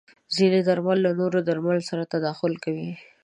[0.35, 2.91] ځینې درمل له نورو درملو سره تداخل کوي.